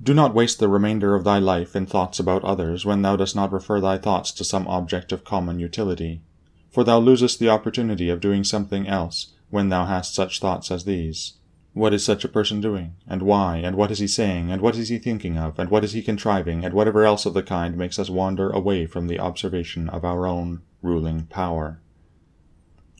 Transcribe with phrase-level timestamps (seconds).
[0.00, 3.34] Do not waste the remainder of thy life in thoughts about others when thou dost
[3.34, 6.22] not refer thy thoughts to some object of common utility,
[6.70, 10.84] for thou losest the opportunity of doing something else when thou hast such thoughts as
[10.84, 11.34] these.
[11.72, 14.76] What is such a person doing, and why, and what is he saying, and what
[14.76, 17.76] is he thinking of, and what is he contriving, and whatever else of the kind
[17.76, 21.80] makes us wander away from the observation of our own ruling power.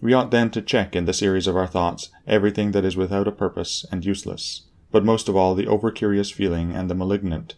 [0.02, 3.26] We ought then to check in the series of our thoughts everything that is without
[3.26, 7.54] a purpose and useless, but most of all the over-curious feeling and the malignant,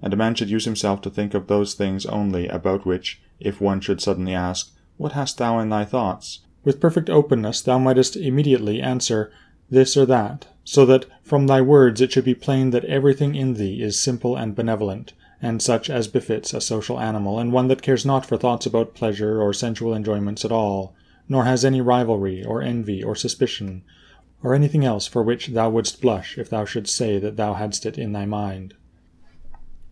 [0.00, 3.60] and a man should use himself to think of those things only about which, if
[3.60, 6.40] one should suddenly ask, What hast thou in thy thoughts?
[6.64, 9.30] with perfect openness thou mightest immediately answer
[9.70, 13.54] this or that, so that from thy words it should be plain that everything in
[13.54, 17.82] thee is simple and benevolent, and such as befits a social animal, and one that
[17.82, 20.94] cares not for thoughts about pleasure or sensual enjoyments at all,
[21.28, 23.82] nor has any rivalry, or envy, or suspicion,
[24.42, 27.84] or anything else for which thou wouldst blush if thou shouldst say that thou hadst
[27.84, 28.74] it in thy mind.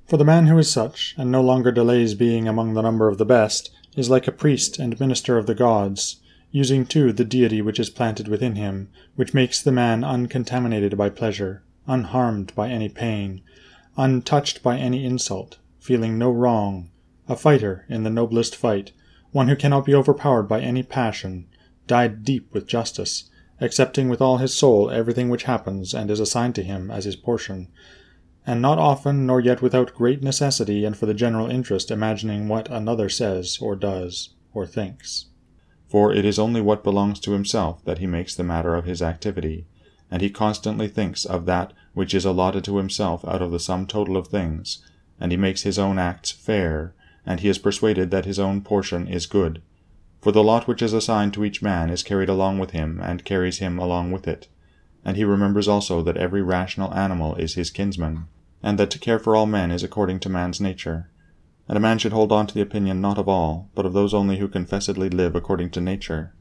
[0.06, 3.18] For the man who is such, and no longer delays being among the number of
[3.18, 6.20] the best, is like a priest and minister of the gods,
[6.52, 11.08] using too the deity which is planted within him, which makes the man uncontaminated by
[11.08, 13.42] pleasure, unharmed by any pain,
[13.96, 16.88] untouched by any insult, feeling no wrong,
[17.28, 18.92] a fighter in the noblest fight,
[19.32, 21.46] one who cannot be overpowered by any passion,
[21.88, 23.28] dyed deep with justice,
[23.60, 27.16] accepting with all his soul everything which happens and is assigned to him as his
[27.16, 27.68] portion,
[28.46, 32.70] and not often nor yet without great necessity and for the general interest imagining what
[32.70, 35.26] another says or does or thinks.
[35.88, 39.02] For it is only what belongs to himself that he makes the matter of his
[39.02, 39.66] activity,
[40.10, 43.86] and he constantly thinks of that which is allotted to himself out of the sum
[43.86, 44.84] total of things,
[45.20, 49.08] and he makes his own acts fair, and he is persuaded that his own portion
[49.08, 49.62] is good,
[50.26, 53.24] for the lot which is assigned to each man is carried along with him and
[53.24, 54.48] carries him along with it.
[55.04, 58.26] And he remembers also that every rational animal is his kinsman,
[58.60, 61.08] and that to care for all men is according to man's nature.
[61.68, 64.12] And a man should hold on to the opinion not of all, but of those
[64.12, 66.34] only who confessedly live according to nature.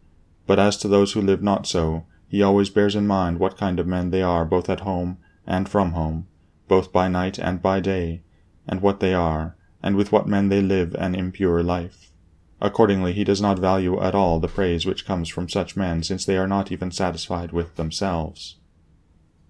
[0.47, 3.79] But as to those who live not so, he always bears in mind what kind
[3.79, 6.25] of men they are both at home and from home,
[6.67, 8.23] both by night and by day,
[8.67, 12.11] and what they are, and with what men they live an impure life.
[12.61, 16.25] Accordingly, he does not value at all the praise which comes from such men, since
[16.25, 18.55] they are not even satisfied with themselves.